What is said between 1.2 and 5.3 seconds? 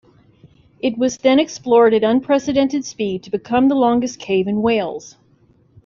explored at unprecedented speed to become the longest cave in Wales.